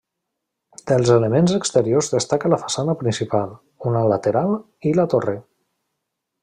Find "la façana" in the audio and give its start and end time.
2.55-2.97